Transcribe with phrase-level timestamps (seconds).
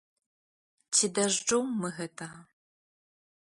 [0.97, 2.39] Ці дажджом мы гэтага?